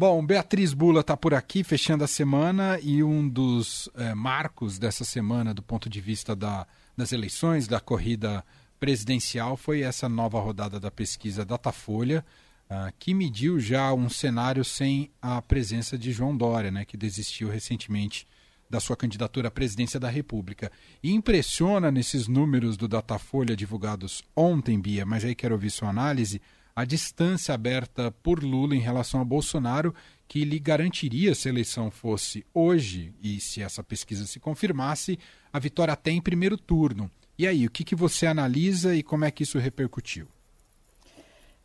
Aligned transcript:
Bom, 0.00 0.24
Beatriz 0.24 0.72
Bula 0.72 1.02
está 1.02 1.14
por 1.14 1.34
aqui, 1.34 1.62
fechando 1.62 2.02
a 2.02 2.06
semana, 2.06 2.80
e 2.82 3.02
um 3.02 3.28
dos 3.28 3.86
é, 3.94 4.14
marcos 4.14 4.78
dessa 4.78 5.04
semana, 5.04 5.52
do 5.52 5.62
ponto 5.62 5.90
de 5.90 6.00
vista 6.00 6.34
da, 6.34 6.66
das 6.96 7.12
eleições, 7.12 7.68
da 7.68 7.78
corrida 7.80 8.42
presidencial, 8.78 9.58
foi 9.58 9.82
essa 9.82 10.08
nova 10.08 10.40
rodada 10.40 10.80
da 10.80 10.90
pesquisa 10.90 11.44
Datafolha, 11.44 12.24
uh, 12.70 12.90
que 12.98 13.12
mediu 13.12 13.60
já 13.60 13.92
um 13.92 14.08
cenário 14.08 14.64
sem 14.64 15.10
a 15.20 15.42
presença 15.42 15.98
de 15.98 16.12
João 16.12 16.34
Dória, 16.34 16.70
né, 16.70 16.86
que 16.86 16.96
desistiu 16.96 17.50
recentemente 17.50 18.26
da 18.70 18.80
sua 18.80 18.96
candidatura 18.96 19.48
à 19.48 19.50
presidência 19.50 20.00
da 20.00 20.08
República. 20.08 20.72
E 21.02 21.12
impressiona 21.12 21.90
nesses 21.90 22.26
números 22.26 22.78
do 22.78 22.88
Datafolha 22.88 23.54
divulgados 23.54 24.22
ontem, 24.34 24.80
Bia, 24.80 25.04
mas 25.04 25.26
aí 25.26 25.34
quero 25.34 25.56
ouvir 25.56 25.68
sua 25.68 25.90
análise 25.90 26.40
a 26.80 26.84
distância 26.86 27.54
aberta 27.54 28.10
por 28.22 28.42
Lula 28.42 28.74
em 28.74 28.78
relação 28.78 29.20
a 29.20 29.24
Bolsonaro, 29.24 29.94
que 30.26 30.46
lhe 30.46 30.58
garantiria, 30.58 31.34
se 31.34 31.46
a 31.46 31.52
eleição 31.52 31.90
fosse 31.90 32.42
hoje 32.54 33.12
e 33.22 33.38
se 33.38 33.60
essa 33.60 33.84
pesquisa 33.84 34.24
se 34.26 34.40
confirmasse, 34.40 35.18
a 35.52 35.58
vitória 35.58 35.92
até 35.92 36.10
em 36.10 36.22
primeiro 36.22 36.56
turno. 36.56 37.10
E 37.38 37.46
aí, 37.46 37.66
o 37.66 37.70
que, 37.70 37.84
que 37.84 37.94
você 37.94 38.26
analisa 38.26 38.94
e 38.94 39.02
como 39.02 39.26
é 39.26 39.30
que 39.30 39.42
isso 39.42 39.58
repercutiu? 39.58 40.26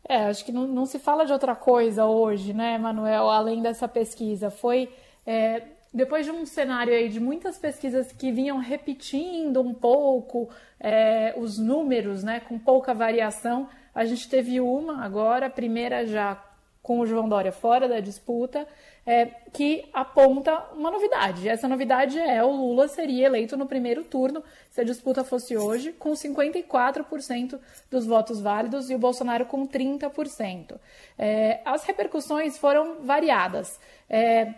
É, 0.06 0.26
acho 0.26 0.44
que 0.44 0.52
não, 0.52 0.66
não 0.66 0.84
se 0.84 0.98
fala 0.98 1.24
de 1.24 1.32
outra 1.32 1.56
coisa 1.56 2.04
hoje, 2.04 2.52
né, 2.52 2.76
Manuel, 2.76 3.30
além 3.30 3.62
dessa 3.62 3.88
pesquisa. 3.88 4.50
Foi 4.50 4.90
é, 5.26 5.62
depois 5.94 6.26
de 6.26 6.30
um 6.30 6.44
cenário 6.44 6.92
aí 6.92 7.08
de 7.08 7.18
muitas 7.18 7.56
pesquisas 7.56 8.12
que 8.12 8.30
vinham 8.30 8.58
repetindo 8.58 9.62
um 9.62 9.72
pouco 9.72 10.50
é, 10.78 11.32
os 11.38 11.58
números, 11.58 12.22
né, 12.22 12.38
com 12.38 12.58
pouca 12.58 12.92
variação, 12.92 13.66
a 13.96 14.04
gente 14.04 14.28
teve 14.28 14.60
uma 14.60 15.02
agora, 15.02 15.46
a 15.46 15.50
primeira 15.50 16.06
já 16.06 16.38
com 16.82 17.00
o 17.00 17.06
João 17.06 17.26
Dória 17.26 17.50
fora 17.50 17.88
da 17.88 17.98
disputa, 17.98 18.68
é, 19.06 19.24
que 19.54 19.88
aponta 19.90 20.54
uma 20.74 20.90
novidade. 20.90 21.48
Essa 21.48 21.66
novidade 21.66 22.18
é 22.18 22.44
o 22.44 22.50
Lula 22.50 22.88
seria 22.88 23.26
eleito 23.26 23.56
no 23.56 23.66
primeiro 23.66 24.04
turno, 24.04 24.44
se 24.70 24.82
a 24.82 24.84
disputa 24.84 25.24
fosse 25.24 25.56
hoje, 25.56 25.92
com 25.92 26.12
54% 26.12 27.58
dos 27.90 28.04
votos 28.04 28.38
válidos 28.38 28.90
e 28.90 28.94
o 28.94 28.98
Bolsonaro 28.98 29.46
com 29.46 29.66
30%. 29.66 30.78
É, 31.18 31.62
as 31.64 31.82
repercussões 31.84 32.58
foram 32.58 33.02
variadas. 33.02 33.80
É, 34.10 34.52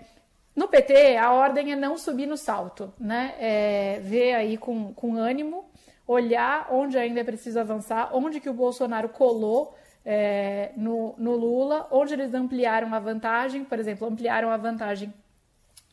no 0.56 0.66
PT, 0.66 1.16
a 1.16 1.30
ordem 1.30 1.72
é 1.72 1.76
não 1.76 1.96
subir 1.96 2.26
no 2.26 2.36
salto, 2.36 2.92
né? 2.98 3.36
É, 3.38 4.00
ver 4.02 4.34
aí 4.34 4.58
com, 4.58 4.92
com 4.92 5.16
ânimo 5.16 5.64
olhar 6.08 6.66
onde 6.72 6.98
ainda 6.98 7.20
é 7.20 7.24
preciso 7.24 7.60
avançar, 7.60 8.10
onde 8.16 8.40
que 8.40 8.48
o 8.48 8.54
Bolsonaro 8.54 9.10
colou 9.10 9.76
é, 10.04 10.72
no, 10.74 11.14
no 11.18 11.36
Lula, 11.36 11.86
onde 11.90 12.14
eles 12.14 12.32
ampliaram 12.32 12.94
a 12.94 12.98
vantagem, 12.98 13.62
por 13.62 13.78
exemplo, 13.78 14.08
ampliaram 14.08 14.50
a 14.50 14.56
vantagem 14.56 15.12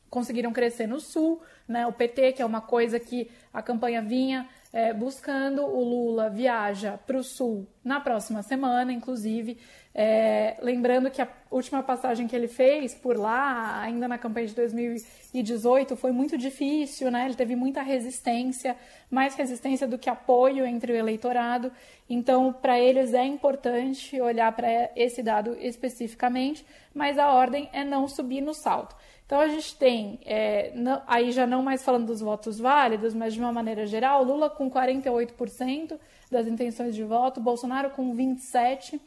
conseguiram 0.10 0.54
crescer 0.54 0.88
no 0.88 1.02
Sul, 1.02 1.42
né? 1.68 1.86
O 1.86 1.92
PT, 1.92 2.32
que 2.34 2.42
é 2.42 2.46
uma 2.46 2.62
coisa 2.62 2.98
que 2.98 3.30
a 3.54 3.62
campanha 3.62 4.02
vinha 4.02 4.48
é, 4.76 4.92
buscando, 4.92 5.62
o 5.62 5.82
Lula 5.82 6.30
viaja 6.30 7.00
para 7.08 7.16
o 7.16 7.24
Sul 7.24 7.66
na 7.82 8.02
próxima 8.02 8.44
semana, 8.44 8.92
inclusive. 8.92 9.58
É, 9.94 10.58
lembrando 10.62 11.10
que 11.10 11.22
a 11.22 11.30
última 11.50 11.82
passagem 11.82 12.28
que 12.28 12.36
ele 12.36 12.50
fez 12.50 12.94
por 12.94 13.16
lá, 13.16 13.80
ainda 13.80 14.06
na 14.06 14.18
campanha 14.18 14.48
de 14.48 14.54
2018, 14.54 15.96
foi 15.96 16.12
muito 16.12 16.38
difícil, 16.38 17.10
né? 17.10 17.24
Ele 17.24 17.36
teve 17.36 17.56
muita 17.56 17.82
resistência, 17.82 18.76
mais 19.10 19.34
resistência 19.36 19.88
do 19.88 19.98
que 19.98 20.10
apoio 20.10 20.66
entre 20.66 20.92
o 20.92 20.96
eleitorado. 20.98 21.72
Então, 22.10 22.52
para 22.52 22.78
eles 22.78 23.14
é 23.14 23.24
importante 23.24 24.20
olhar 24.20 24.52
para 24.52 24.92
esse 24.94 25.24
dado 25.24 25.56
especificamente, 25.58 26.66
mas 26.94 27.18
a 27.18 27.32
ordem 27.32 27.70
é 27.72 27.86
não 27.86 28.10
subir 28.10 28.42
no 28.42 28.54
salto. 28.54 28.94
Então 29.26 29.40
a 29.40 29.48
gente 29.48 29.76
tem, 29.76 30.20
é, 30.24 30.72
não, 30.76 31.02
aí 31.08 31.32
já 31.32 31.48
não 31.48 31.64
mais 31.64 31.84
falando 31.84 32.06
dos 32.06 32.22
votos 32.22 32.60
válidos, 32.60 33.14
mas 33.14 33.34
de 33.34 33.40
uma 33.40 33.52
maneira 33.52 33.86
geral, 33.86 34.24
Lula 34.24 34.50
com 34.50 34.70
48% 34.70 36.00
das 36.30 36.48
intenções 36.48 36.94
de 36.94 37.04
voto, 37.04 37.42
Bolsonaro 37.42 37.90
com 37.90 38.16
27%. 38.16 39.00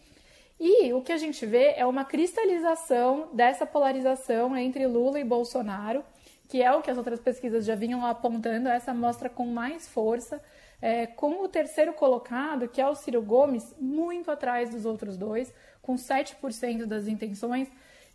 E 0.61 0.93
o 0.93 1.01
que 1.03 1.13
a 1.13 1.17
gente 1.17 1.47
vê 1.47 1.75
é 1.77 1.87
uma 1.87 2.05
cristalização 2.05 3.29
dessa 3.33 3.65
polarização 3.65 4.57
entre 4.57 4.89
Lula 4.89 5.21
e 5.21 5.25
Bolsonaro, 5.25 6.05
que 6.49 6.61
é 6.61 6.73
o 6.73 6.83
que 6.83 6.91
as 6.91 6.99
outras 6.99 7.21
pesquisas 7.21 7.65
já 7.65 7.77
vinham 7.77 8.05
apontando, 8.05 8.69
essa 8.69 8.93
mostra 8.93 9.29
com 9.29 9.47
mais 9.47 9.87
força, 9.87 10.43
é, 10.83 11.07
com 11.07 11.45
o 11.45 11.49
terceiro 11.49 11.93
colocado, 11.93 12.69
que 12.69 12.81
é 12.81 12.89
o 12.89 12.95
Ciro 12.97 13.23
Gomes, 13.23 13.73
muito 13.79 14.33
atrás 14.33 14.71
dos 14.71 14.85
outros 14.85 15.17
dois, 15.17 15.55
com 15.81 15.95
7% 15.95 16.87
das 16.87 17.07
intenções 17.07 17.69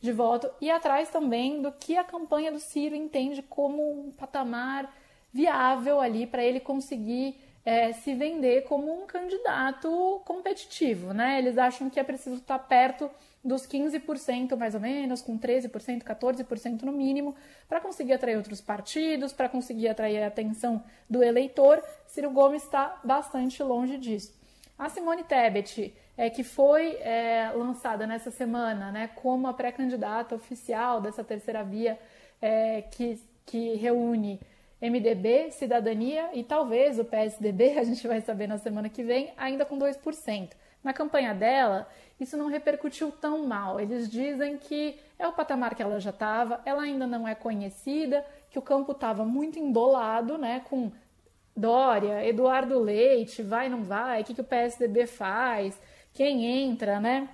de 0.04 0.12
voto 0.12 0.52
e 0.60 0.70
atrás 0.70 1.10
também 1.10 1.62
do 1.62 1.72
que 1.72 1.96
a 1.96 2.04
campanha 2.04 2.52
do 2.52 2.60
Ciro 2.60 2.94
entende 2.94 3.42
como 3.42 3.82
um 3.82 4.12
patamar 4.12 4.94
viável 5.32 6.02
ali 6.02 6.28
para 6.28 6.44
ele 6.44 6.60
conseguir 6.60 7.40
é, 7.64 7.94
se 7.94 8.14
vender 8.14 8.64
como 8.64 9.02
um 9.02 9.08
candidato 9.08 10.22
competitivo, 10.26 11.14
né? 11.14 11.40
Eles 11.40 11.58
acham 11.58 11.90
que 11.90 12.02
é 12.02 12.04
preciso 12.04 12.36
estar 12.36 12.60
perto 12.60 13.10
dos 13.42 13.66
15% 13.66 14.58
mais 14.58 14.76
ou 14.76 14.82
menos, 14.82 15.22
com 15.22 15.40
13%, 15.40 16.04
14% 16.04 16.82
no 16.82 16.92
mínimo, 16.92 17.34
para 17.70 17.80
conseguir 17.80 18.12
atrair 18.12 18.36
outros 18.36 18.60
partidos, 18.60 19.32
para 19.32 19.48
conseguir 19.48 19.88
atrair 19.88 20.22
a 20.22 20.28
atenção 20.28 20.84
do 21.10 21.24
eleitor. 21.24 21.82
Ciro 22.08 22.30
Gomes 22.30 22.64
está 22.64 23.00
bastante 23.06 23.64
longe 23.64 23.98
disso. 23.98 24.34
A 24.78 24.90
Simone 24.90 25.24
Tebet 25.24 25.94
é, 26.18 26.30
que 26.30 26.44
foi 26.44 26.96
é, 26.98 27.52
lançada 27.56 28.06
nessa 28.06 28.32
semana 28.32 28.92
né, 28.92 29.10
como 29.16 29.48
a 29.48 29.54
pré-candidata 29.54 30.36
oficial 30.36 31.02
dessa 31.02 31.24
terceira 31.24 31.64
via 31.64 31.98
é, 32.42 32.82
que, 32.82 33.20
que 33.46 33.76
reúne 33.76 34.40
MDB, 34.82 35.52
Cidadania 35.52 36.30
e 36.34 36.44
talvez 36.44 37.00
o 37.00 37.06
PSDB, 37.06 37.78
a 37.80 37.84
gente 37.84 38.08
vai 38.08 38.22
saber 38.22 38.48
na 38.48 38.58
semana 38.58 38.90
que 38.90 39.04
vem, 39.04 39.34
ainda 39.38 39.66
com 39.66 39.78
2%. 39.78 40.50
Na 40.84 40.92
campanha 40.92 41.34
dela, 41.34 41.88
isso 42.20 42.36
não 42.36 42.48
repercutiu 42.48 43.10
tão 43.10 43.48
mal. 43.48 43.80
Eles 43.80 44.10
dizem 44.10 44.58
que 44.58 45.00
é 45.18 45.26
o 45.26 45.32
patamar 45.32 45.74
que 45.76 45.82
ela 45.82 45.98
já 46.02 46.10
estava, 46.10 46.62
ela 46.66 46.84
ainda 46.84 47.08
não 47.08 47.26
é 47.26 47.34
conhecida, 47.34 48.26
que 48.50 48.60
o 48.60 48.62
campo 48.62 48.92
estava 48.92 49.24
muito 49.24 49.58
embolado, 49.58 50.38
né, 50.38 50.62
com 50.70 50.92
Dória, 51.56 52.26
Eduardo 52.26 52.80
Leite, 52.80 53.44
vai, 53.44 53.70
não 53.70 53.84
vai, 53.84 54.22
o 54.22 54.26
que, 54.26 54.34
que 54.34 54.42
o 54.42 54.46
PSDB 54.46 55.06
faz, 55.06 55.80
quem 56.14 56.46
entra, 56.46 57.00
né? 57.00 57.30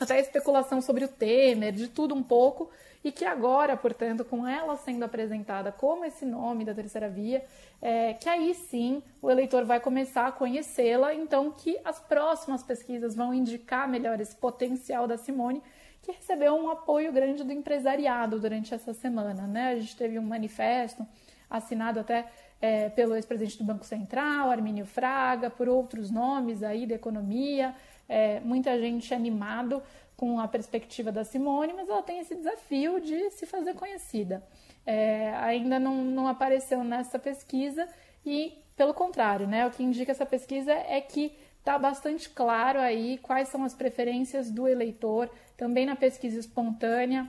Até 0.00 0.18
especulação 0.18 0.80
sobre 0.80 1.04
o 1.04 1.08
Temer, 1.08 1.72
de 1.72 1.86
tudo 1.86 2.14
um 2.14 2.22
pouco, 2.22 2.70
e 3.04 3.10
que 3.10 3.24
agora, 3.24 3.76
portanto, 3.76 4.24
com 4.24 4.46
ela 4.46 4.76
sendo 4.76 5.04
apresentada 5.04 5.70
como 5.70 6.04
esse 6.04 6.24
nome 6.24 6.64
da 6.64 6.74
terceira 6.74 7.08
via, 7.08 7.44
é, 7.80 8.14
que 8.14 8.28
aí 8.28 8.54
sim 8.54 9.02
o 9.20 9.30
eleitor 9.30 9.64
vai 9.64 9.80
começar 9.80 10.26
a 10.26 10.32
conhecê-la, 10.32 11.14
então 11.14 11.50
que 11.50 11.78
as 11.84 12.00
próximas 12.00 12.62
pesquisas 12.62 13.14
vão 13.14 13.32
indicar 13.34 13.88
melhor 13.88 14.20
esse 14.20 14.34
potencial 14.36 15.06
da 15.06 15.16
Simone, 15.16 15.62
que 16.02 16.12
recebeu 16.12 16.54
um 16.54 16.68
apoio 16.68 17.12
grande 17.12 17.44
do 17.44 17.52
empresariado 17.52 18.40
durante 18.40 18.74
essa 18.74 18.92
semana, 18.92 19.46
né? 19.46 19.70
A 19.70 19.78
gente 19.78 19.96
teve 19.96 20.18
um 20.18 20.22
manifesto 20.22 21.06
assinado 21.48 22.00
até 22.00 22.26
é, 22.62 22.88
pelo 22.90 23.16
ex-presidente 23.16 23.58
do 23.58 23.64
Banco 23.64 23.84
Central, 23.84 24.48
Armínio 24.48 24.86
Fraga, 24.86 25.50
por 25.50 25.68
outros 25.68 26.12
nomes 26.12 26.62
aí 26.62 26.86
da 26.86 26.94
economia, 26.94 27.74
é, 28.08 28.38
muita 28.38 28.78
gente 28.78 29.12
animado 29.12 29.82
com 30.16 30.38
a 30.38 30.46
perspectiva 30.46 31.10
da 31.10 31.24
Simone, 31.24 31.72
mas 31.72 31.88
ela 31.88 32.02
tem 32.04 32.20
esse 32.20 32.36
desafio 32.36 33.00
de 33.00 33.30
se 33.30 33.46
fazer 33.46 33.74
conhecida. 33.74 34.44
É, 34.86 35.34
ainda 35.38 35.80
não, 35.80 36.04
não 36.04 36.28
apareceu 36.28 36.84
nessa 36.84 37.18
pesquisa 37.18 37.88
e, 38.24 38.56
pelo 38.76 38.94
contrário, 38.94 39.48
né, 39.48 39.66
o 39.66 39.70
que 39.70 39.82
indica 39.82 40.12
essa 40.12 40.24
pesquisa 40.24 40.72
é 40.72 41.00
que 41.00 41.36
está 41.58 41.76
bastante 41.76 42.30
claro 42.30 42.78
aí 42.78 43.18
quais 43.18 43.48
são 43.48 43.64
as 43.64 43.74
preferências 43.74 44.50
do 44.50 44.68
eleitor, 44.68 45.28
também 45.56 45.84
na 45.84 45.96
pesquisa 45.96 46.38
espontânea, 46.38 47.26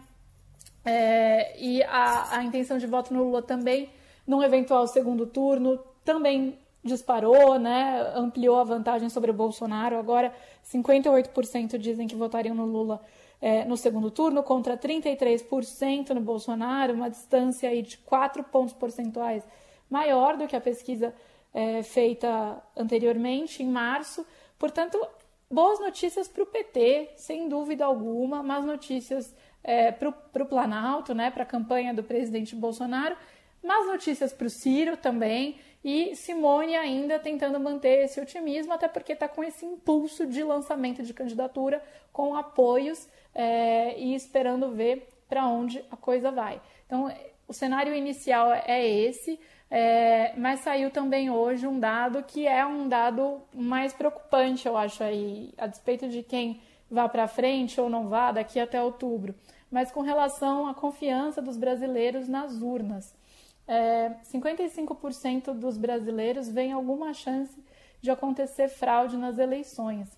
é, 0.85 1.59
e 1.59 1.81
a, 1.83 2.37
a 2.37 2.43
intenção 2.43 2.77
de 2.77 2.85
voto 2.85 3.13
no 3.13 3.23
Lula 3.23 3.41
também, 3.41 3.89
num 4.25 4.41
eventual 4.41 4.87
segundo 4.87 5.25
turno, 5.25 5.79
também 6.03 6.57
disparou, 6.83 7.57
né? 7.57 8.11
Ampliou 8.15 8.59
a 8.59 8.63
vantagem 8.63 9.09
sobre 9.09 9.31
o 9.31 9.33
Bolsonaro. 9.33 9.97
Agora, 9.97 10.33
58% 10.65 11.77
dizem 11.77 12.07
que 12.07 12.15
votariam 12.15 12.55
no 12.55 12.65
Lula 12.65 13.01
é, 13.41 13.65
no 13.65 13.75
segundo 13.75 14.09
turno, 14.09 14.41
contra 14.41 14.77
33% 14.77 16.11
no 16.11 16.21
Bolsonaro, 16.21 16.93
uma 16.93 17.09
distância 17.09 17.69
aí 17.69 17.81
de 17.81 17.97
4 17.97 18.41
pontos 18.45 18.73
percentuais 18.73 19.43
maior 19.89 20.37
do 20.37 20.47
que 20.47 20.55
a 20.55 20.61
pesquisa 20.61 21.13
é, 21.53 21.83
feita 21.83 22.61
anteriormente, 22.75 23.61
em 23.61 23.67
março. 23.67 24.25
Portanto, 24.57 24.97
boas 25.51 25.79
notícias 25.79 26.27
para 26.27 26.41
o 26.41 26.45
PT, 26.45 27.11
sem 27.17 27.49
dúvida 27.49 27.83
alguma, 27.85 28.41
más 28.41 28.65
notícias 28.65 29.35
é, 29.61 29.91
para 29.91 30.09
o 30.09 30.45
Planalto, 30.45 31.13
né, 31.13 31.29
para 31.29 31.43
a 31.43 31.45
campanha 31.45 31.93
do 31.93 32.01
presidente 32.01 32.55
Bolsonaro, 32.55 33.15
más 33.63 33.87
notícias 33.87 34.33
para 34.33 34.47
o 34.47 34.49
Ciro 34.49 34.97
também 34.97 35.57
e 35.83 36.15
Simone 36.15 36.75
ainda 36.75 37.19
tentando 37.19 37.59
manter 37.59 38.05
esse 38.05 38.19
otimismo, 38.19 38.73
até 38.73 38.87
porque 38.87 39.13
está 39.13 39.27
com 39.27 39.43
esse 39.43 39.65
impulso 39.65 40.25
de 40.25 40.43
lançamento 40.43 41.03
de 41.03 41.13
candidatura 41.13 41.83
com 42.11 42.35
apoios 42.35 43.07
é, 43.35 43.99
e 43.99 44.15
esperando 44.15 44.71
ver 44.71 45.07
para 45.27 45.45
onde 45.47 45.83
a 45.91 45.97
coisa 45.97 46.31
vai. 46.31 46.61
Então, 46.85 47.13
o 47.47 47.53
cenário 47.53 47.93
inicial 47.93 48.53
é 48.53 48.87
esse, 48.87 49.39
é, 49.69 50.33
mas 50.37 50.61
saiu 50.61 50.91
também 50.91 51.29
hoje 51.29 51.67
um 51.67 51.79
dado 51.79 52.23
que 52.23 52.47
é 52.47 52.65
um 52.65 52.87
dado 52.87 53.41
mais 53.53 53.93
preocupante, 53.93 54.67
eu 54.67 54.77
acho, 54.77 55.03
aí, 55.03 55.53
a 55.57 55.67
despeito 55.67 56.07
de 56.07 56.23
quem 56.23 56.61
vá 56.89 57.09
para 57.09 57.27
frente 57.27 57.81
ou 57.81 57.89
não 57.89 58.07
vá 58.07 58.31
daqui 58.31 58.59
até 58.59 58.81
outubro, 58.81 59.33
mas 59.71 59.91
com 59.91 60.01
relação 60.01 60.67
à 60.67 60.73
confiança 60.73 61.41
dos 61.41 61.57
brasileiros 61.57 62.29
nas 62.29 62.61
urnas. 62.61 63.13
É, 63.67 64.11
55% 64.31 65.53
dos 65.53 65.77
brasileiros 65.77 66.49
veem 66.49 66.73
alguma 66.73 67.13
chance 67.13 67.63
de 68.01 68.11
acontecer 68.11 68.67
fraude 68.67 69.15
nas 69.15 69.37
eleições. 69.37 70.09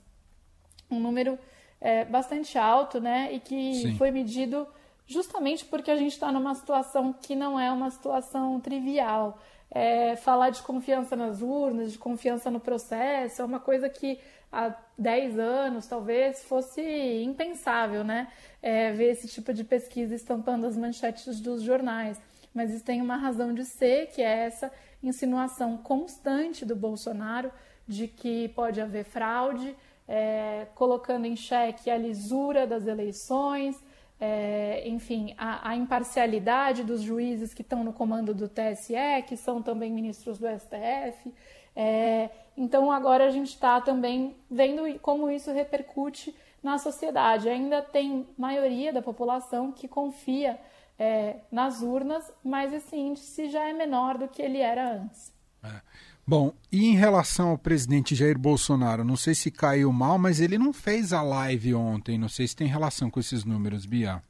Um 0.89 0.99
número 0.99 1.37
é, 1.79 2.03
bastante 2.05 2.57
alto, 2.57 2.99
né? 2.99 3.31
E 3.31 3.39
que 3.39 3.73
Sim. 3.75 3.97
foi 3.97 4.09
medido 4.11 4.67
justamente 5.05 5.65
porque 5.65 5.91
a 5.91 5.95
gente 5.95 6.13
está 6.13 6.31
numa 6.31 6.55
situação 6.55 7.13
que 7.13 7.35
não 7.35 7.59
é 7.59 7.71
uma 7.71 7.91
situação 7.91 8.59
trivial. 8.59 9.39
É, 9.69 10.15
falar 10.15 10.51
de 10.51 10.61
confiança 10.61 11.15
nas 11.15 11.41
urnas, 11.41 11.91
de 11.91 11.97
confiança 11.97 12.49
no 12.49 12.59
processo, 12.59 13.41
é 13.41 13.45
uma 13.45 13.59
coisa 13.59 13.89
que 13.89 14.19
há 14.51 14.73
10 14.97 15.37
anos 15.37 15.85
talvez 15.85 16.43
fosse 16.43 16.81
impensável, 17.23 18.03
né? 18.03 18.31
É, 18.61 18.91
ver 18.93 19.11
esse 19.11 19.27
tipo 19.27 19.53
de 19.53 19.63
pesquisa 19.63 20.15
estampando 20.15 20.65
as 20.65 20.77
manchetes 20.77 21.39
dos 21.39 21.61
jornais. 21.61 22.19
Mas 22.55 22.71
isso 22.71 22.85
tem 22.85 23.01
uma 23.01 23.17
razão 23.17 23.53
de 23.53 23.65
ser, 23.65 24.07
que 24.07 24.21
é 24.21 24.45
essa 24.45 24.71
insinuação 25.03 25.75
constante 25.77 26.65
do 26.65 26.75
Bolsonaro 26.75 27.51
de 27.85 28.07
que 28.07 28.47
pode 28.49 28.79
haver 28.79 29.03
fraude, 29.03 29.75
é, 30.07 30.65
colocando 30.73 31.25
em 31.25 31.35
xeque 31.35 31.91
a 31.91 31.97
lisura 31.97 32.65
das 32.65 32.87
eleições, 32.87 33.83
é, 34.19 34.87
enfim, 34.87 35.35
a, 35.37 35.69
a, 35.69 35.75
imparcialidade 35.75 36.83
dos 36.83 37.01
juízes 37.01 37.53
que 37.53 37.61
estão 37.61 37.83
no 37.83 37.91
comando 37.91 38.33
do 38.33 38.47
TSE, 38.47 38.95
que 39.27 39.35
são 39.35 39.61
também 39.61 39.91
ministros 39.91 40.39
do 40.39 40.47
STF. 40.47 41.33
É, 41.75 42.29
então, 42.55 42.89
agora 42.89 43.25
a 43.25 43.29
gente 43.29 43.49
está 43.49 43.81
também 43.81 44.33
vendo 44.49 44.97
como 44.99 45.29
isso 45.29 45.51
repercute 45.51 46.33
na 46.63 46.77
sociedade. 46.77 47.49
Ainda 47.49 47.81
tem 47.81 48.25
maioria 48.37 48.93
da 48.93 49.01
população 49.01 49.73
que 49.73 49.87
confia 49.87 50.57
é, 50.97 51.37
nas 51.51 51.81
urnas, 51.81 52.31
mas 52.43 52.73
esse 52.73 52.95
índice 52.95 53.49
já 53.49 53.67
é 53.67 53.73
menor 53.73 54.17
do 54.17 54.27
que 54.27 54.41
ele 54.41 54.59
era 54.59 54.93
antes. 54.93 55.33
É. 55.63 55.81
Bom, 56.27 56.53
e 56.71 56.85
em 56.87 56.95
relação 56.95 57.49
ao 57.49 57.57
presidente 57.57 58.15
Jair 58.15 58.37
Bolsonaro, 58.37 59.03
não 59.03 59.15
sei 59.15 59.35
se 59.35 59.51
caiu 59.51 59.91
mal, 59.91 60.17
mas 60.17 60.39
ele 60.39 60.57
não 60.57 60.73
fez 60.73 61.13
a 61.13 61.21
live 61.21 61.75
ontem. 61.75 62.17
Não 62.17 62.29
sei 62.29 62.47
se 62.47 62.55
tem 62.55 62.67
relação 62.67 63.11
com 63.11 63.19
esses 63.19 63.45
números, 63.45 63.85
Bia. 63.85 64.23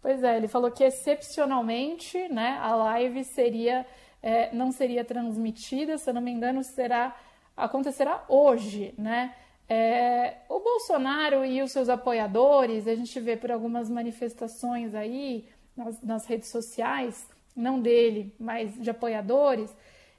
Pois 0.00 0.22
é, 0.22 0.36
ele 0.36 0.48
falou 0.48 0.70
que 0.70 0.82
excepcionalmente, 0.82 2.28
né, 2.28 2.58
a 2.60 2.74
live 2.74 3.24
seria, 3.24 3.86
é, 4.22 4.54
não 4.54 4.72
seria 4.72 5.04
transmitida, 5.04 5.98
se 5.98 6.08
eu 6.08 6.14
não 6.14 6.22
me 6.22 6.30
engano, 6.30 6.64
será 6.64 7.14
acontecerá 7.56 8.24
hoje, 8.28 8.94
né? 8.96 9.34
É, 9.68 10.38
o 10.48 10.60
Bolsonaro 10.60 11.44
e 11.44 11.62
os 11.62 11.70
seus 11.72 11.88
apoiadores, 11.88 12.86
a 12.86 12.94
gente 12.94 13.18
vê 13.20 13.36
por 13.36 13.50
algumas 13.50 13.88
manifestações 13.88 14.94
aí 14.94 15.46
nas, 15.76 16.02
nas 16.02 16.26
redes 16.26 16.48
sociais, 16.48 17.26
não 17.54 17.80
dele, 17.80 18.34
mas 18.38 18.74
de 18.80 18.90
apoiadores 18.90 19.74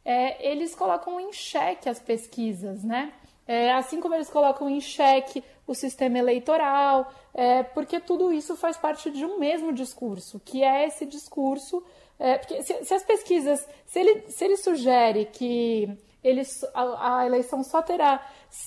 é, 0.06 0.50
eles 0.52 0.76
colocam 0.76 1.20
em 1.20 1.32
xeque 1.32 1.88
as 1.88 2.00
pesquisas, 2.00 2.84
né? 2.84 3.14
É, 3.46 3.74
assim 3.74 4.00
como 4.00 4.16
eles 4.16 4.30
colocam 4.30 4.70
em 4.70 4.80
xeque 4.80 5.44
o 5.68 5.74
sistema 5.74 6.18
eleitoral, 6.18 7.12
é, 7.34 7.64
porque 7.64 8.00
tudo 8.00 8.32
isso 8.32 8.56
faz 8.56 8.78
parte 8.78 9.12
de 9.12 9.26
um 9.26 9.38
mesmo 9.38 9.74
discurso, 9.74 10.42
que 10.44 10.64
é 10.64 10.88
esse 10.88 11.06
discurso. 11.06 11.84
É, 12.20 12.38
porque 12.38 12.62
se, 12.64 12.86
se, 12.86 12.94
as 12.94 13.04
pesquisas, 13.04 13.68
se 13.86 14.00
ele, 14.00 14.24
se 14.30 14.46
ele 14.46 14.56
sugere 14.56 15.26
que 15.26 15.90
ele, 16.24 16.42
a, 16.74 17.20
a 17.20 17.26
eleição 17.26 17.64
só 17.64 17.82
terá 17.82 18.26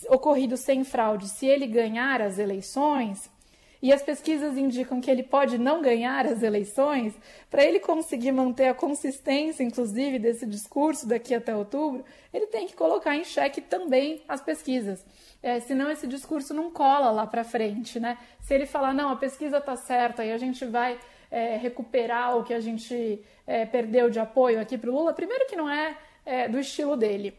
ocorrido 0.09 0.57
sem 0.57 0.85
fraude 0.85 1.29
se 1.29 1.47
ele 1.47 1.67
ganhar 1.67 2.21
as 2.21 2.39
eleições, 2.39 3.31
e 3.83 3.93
as 3.93 4.03
pesquisas 4.03 4.57
indicam 4.57 5.01
que 5.01 5.11
ele 5.11 5.23
pode 5.23 5.59
não 5.59 5.83
ganhar 5.83 6.27
as 6.27 6.43
eleições, 6.43 7.15
para 7.51 7.65
ele 7.65 7.79
conseguir 7.79 8.33
manter 8.33 8.69
a 8.69 8.75
consistência, 8.75 9.63
inclusive, 9.63 10.19
desse 10.19 10.47
discurso 10.47 11.07
daqui 11.07 11.35
até 11.35 11.55
outubro, 11.55 12.05
ele 12.33 12.47
tem 12.47 12.67
que 12.67 12.75
colocar 12.75 13.15
em 13.15 13.25
xeque 13.25 13.61
também 13.61 14.23
as 14.29 14.41
pesquisas. 14.41 15.05
É, 15.43 15.61
senão 15.61 15.91
esse 15.91 16.07
discurso 16.07 16.55
não 16.55 16.71
cola 16.71 17.11
lá 17.11 17.27
para 17.27 17.45
frente, 17.45 18.01
né? 18.01 18.19
Se 18.41 18.55
ele 18.55 18.67
falar, 18.67 18.93
não, 18.95 19.11
a 19.11 19.17
pesquisa 19.17 19.59
está 19.59 19.77
certa 19.77 20.25
e 20.25 20.33
a 20.33 20.39
gente 20.39 20.65
vai 20.65 20.99
é, 21.31 21.57
recuperar 21.57 22.37
o 22.37 22.45
que 22.45 22.55
a 22.55 22.61
gente 22.61 23.23
é, 23.47 23.65
perdeu 23.67 24.11
de 24.11 24.19
apoio 24.19 24.61
aqui 24.61 24.79
para 24.79 24.91
o 24.91 24.95
Lula, 24.95 25.13
primeiro 25.13 25.47
que 25.47 25.57
não 25.57 25.69
é, 25.69 25.97
é 26.25 26.49
do 26.49 26.59
estilo 26.59 26.97
dele, 26.97 27.39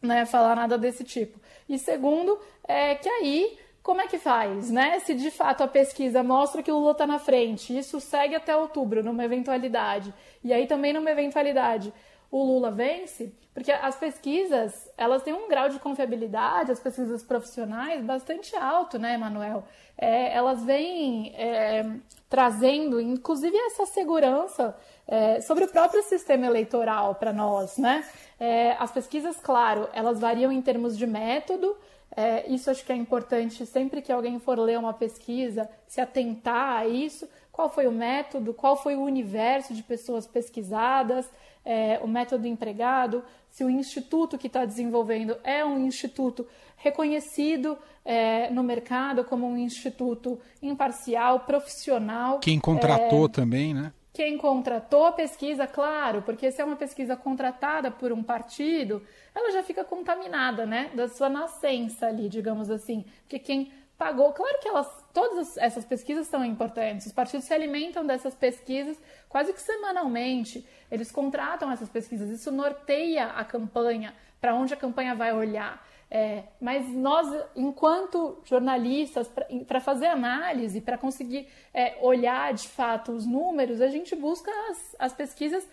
né? 0.00 0.24
Falar 0.24 0.54
nada 0.54 0.78
desse 0.78 1.04
tipo. 1.04 1.38
E 1.68 1.78
segundo, 1.78 2.38
é 2.66 2.94
que 2.94 3.08
aí 3.08 3.58
como 3.86 4.00
é 4.00 4.08
que 4.08 4.18
faz, 4.18 4.68
né? 4.68 4.98
Se 4.98 5.14
de 5.14 5.30
fato 5.30 5.62
a 5.62 5.68
pesquisa 5.68 6.20
mostra 6.20 6.60
que 6.60 6.72
o 6.72 6.76
Lula 6.76 6.90
está 6.90 7.06
na 7.06 7.20
frente, 7.20 7.78
isso 7.78 8.00
segue 8.00 8.34
até 8.34 8.54
outubro, 8.56 9.00
numa 9.00 9.24
eventualidade, 9.24 10.12
e 10.42 10.52
aí 10.52 10.66
também 10.66 10.92
numa 10.92 11.08
eventualidade 11.08 11.94
o 12.28 12.42
Lula 12.42 12.72
vence, 12.72 13.32
porque 13.54 13.70
as 13.70 13.94
pesquisas, 13.94 14.90
elas 14.98 15.22
têm 15.22 15.32
um 15.32 15.48
grau 15.48 15.68
de 15.68 15.78
confiabilidade, 15.78 16.72
as 16.72 16.80
pesquisas 16.80 17.22
profissionais, 17.22 18.04
bastante 18.04 18.56
alto, 18.56 18.98
né, 18.98 19.16
Manuel? 19.16 19.62
É, 19.96 20.34
elas 20.34 20.64
vêm 20.64 21.32
é, 21.36 21.88
trazendo, 22.28 23.00
inclusive, 23.00 23.56
essa 23.56 23.86
segurança 23.86 24.76
é, 25.06 25.40
sobre 25.40 25.62
o 25.62 25.68
próprio 25.68 26.02
sistema 26.02 26.44
eleitoral 26.44 27.14
para 27.14 27.32
nós, 27.32 27.78
né? 27.78 28.04
É, 28.40 28.72
as 28.80 28.90
pesquisas, 28.90 29.36
claro, 29.40 29.88
elas 29.92 30.18
variam 30.18 30.50
em 30.50 30.60
termos 30.60 30.98
de 30.98 31.06
método, 31.06 31.76
é, 32.16 32.50
isso 32.50 32.70
acho 32.70 32.84
que 32.84 32.92
é 32.92 32.96
importante 32.96 33.66
sempre 33.66 34.00
que 34.00 34.10
alguém 34.10 34.38
for 34.38 34.58
ler 34.58 34.78
uma 34.78 34.94
pesquisa, 34.94 35.68
se 35.86 36.00
atentar 36.00 36.78
a 36.78 36.86
isso. 36.86 37.28
Qual 37.52 37.68
foi 37.68 37.86
o 37.86 37.92
método, 37.92 38.54
qual 38.54 38.76
foi 38.76 38.96
o 38.96 39.02
universo 39.02 39.74
de 39.74 39.82
pessoas 39.82 40.26
pesquisadas, 40.26 41.30
é, 41.64 41.98
o 42.02 42.08
método 42.08 42.46
empregado, 42.46 43.22
se 43.50 43.64
o 43.64 43.70
instituto 43.70 44.38
que 44.38 44.46
está 44.46 44.64
desenvolvendo 44.64 45.36
é 45.42 45.64
um 45.64 45.86
instituto 45.86 46.46
reconhecido 46.76 47.76
é, 48.04 48.50
no 48.50 48.62
mercado 48.62 49.24
como 49.24 49.46
um 49.46 49.56
instituto 49.56 50.38
imparcial, 50.62 51.40
profissional. 51.40 52.38
Quem 52.38 52.60
contratou 52.60 53.26
é, 53.26 53.28
também, 53.28 53.74
né? 53.74 53.92
Quem 54.16 54.38
contratou 54.38 55.04
a 55.04 55.12
pesquisa, 55.12 55.66
claro, 55.66 56.22
porque 56.22 56.50
se 56.50 56.62
é 56.62 56.64
uma 56.64 56.74
pesquisa 56.74 57.14
contratada 57.14 57.90
por 57.90 58.10
um 58.12 58.22
partido, 58.22 59.06
ela 59.34 59.52
já 59.52 59.62
fica 59.62 59.84
contaminada, 59.84 60.64
né? 60.64 60.90
Da 60.94 61.06
sua 61.06 61.28
nascença 61.28 62.06
ali, 62.06 62.26
digamos 62.26 62.70
assim. 62.70 63.04
Porque 63.20 63.38
quem 63.38 63.70
pagou, 63.98 64.32
claro 64.32 64.58
que 64.60 64.68
elas, 64.68 65.04
todas 65.12 65.56
essas 65.56 65.84
pesquisas 65.84 66.26
são 66.26 66.44
importantes. 66.44 67.06
Os 67.06 67.12
partidos 67.12 67.46
se 67.46 67.54
alimentam 67.54 68.06
dessas 68.06 68.34
pesquisas 68.34 68.98
quase 69.28 69.52
que 69.52 69.60
semanalmente. 69.60 70.66
Eles 70.90 71.10
contratam 71.10 71.70
essas 71.70 71.88
pesquisas. 71.88 72.28
Isso 72.30 72.50
norteia 72.50 73.26
a 73.28 73.44
campanha, 73.44 74.14
para 74.40 74.54
onde 74.54 74.74
a 74.74 74.76
campanha 74.76 75.14
vai 75.14 75.32
olhar. 75.32 75.84
É, 76.08 76.44
mas 76.60 76.88
nós, 76.88 77.26
enquanto 77.56 78.40
jornalistas, 78.44 79.28
para 79.66 79.80
fazer 79.80 80.06
análise, 80.06 80.80
para 80.80 80.96
conseguir 80.96 81.48
é, 81.74 81.98
olhar 82.00 82.54
de 82.54 82.68
fato 82.68 83.10
os 83.10 83.26
números, 83.26 83.80
a 83.80 83.88
gente 83.88 84.14
busca 84.14 84.50
as, 84.70 84.96
as 84.98 85.12
pesquisas 85.12 85.66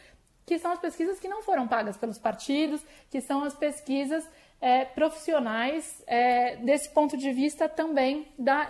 que 0.45 0.59
são 0.59 0.71
as 0.71 0.79
pesquisas 0.79 1.19
que 1.19 1.27
não 1.27 1.41
foram 1.41 1.67
pagas 1.67 1.95
pelos 1.95 2.17
partidos, 2.17 2.83
que 3.09 3.21
são 3.21 3.43
as 3.43 3.55
pesquisas 3.55 4.27
é, 4.63 4.85
profissionais 4.85 6.01
é, 6.07 6.55
desse 6.55 6.87
ponto 6.87 7.17
de 7.17 7.33
vista 7.33 7.67
também 7.67 8.25
da 8.39 8.69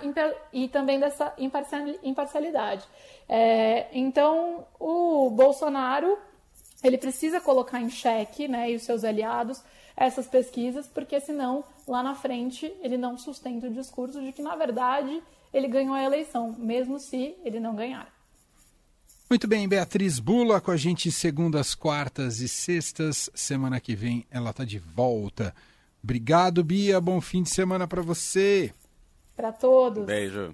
e 0.51 0.67
também 0.67 0.99
dessa 0.99 1.31
imparcialidade. 1.37 2.83
É, 3.29 3.85
então, 3.93 4.65
o 4.79 5.29
Bolsonaro 5.29 6.17
ele 6.83 6.97
precisa 6.97 7.39
colocar 7.39 7.79
em 7.79 7.91
xeque, 7.91 8.47
né, 8.47 8.71
e 8.71 8.75
os 8.75 8.81
seus 8.81 9.03
aliados 9.03 9.63
essas 9.95 10.25
pesquisas, 10.25 10.87
porque 10.87 11.19
senão 11.19 11.63
lá 11.87 12.01
na 12.01 12.15
frente 12.15 12.73
ele 12.81 12.97
não 12.97 13.15
sustenta 13.15 13.67
o 13.67 13.71
discurso 13.71 14.19
de 14.19 14.33
que 14.33 14.41
na 14.41 14.55
verdade 14.55 15.21
ele 15.53 15.67
ganhou 15.67 15.93
a 15.93 16.01
eleição, 16.01 16.55
mesmo 16.57 16.99
se 16.99 17.35
ele 17.45 17.59
não 17.59 17.75
ganhar. 17.75 18.11
Muito 19.29 19.47
bem, 19.47 19.67
Beatriz 19.67 20.17
Bula 20.17 20.59
com 20.59 20.71
a 20.71 20.77
gente 20.77 21.11
segundas, 21.11 21.75
quartas 21.75 22.39
e 22.39 22.47
sextas. 22.47 23.29
Semana 23.35 23.79
que 23.79 23.95
vem 23.95 24.25
ela 24.31 24.49
está 24.49 24.65
de 24.65 24.79
volta. 24.79 25.53
Obrigado, 26.03 26.63
Bia. 26.63 26.99
Bom 26.99 27.21
fim 27.21 27.43
de 27.43 27.49
semana 27.49 27.87
para 27.87 28.01
você. 28.01 28.73
Para 29.35 29.51
todos. 29.53 30.05
Beijo. 30.05 30.53